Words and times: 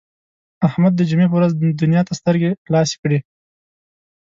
احمد 0.67 0.93
د 0.95 1.01
جمعې 1.09 1.27
په 1.29 1.35
ورځ 1.39 1.51
دنیا 1.81 2.01
ته 2.07 2.13
سترګې 2.19 2.49
خلاصې 2.65 2.95
کړې. 3.01 3.19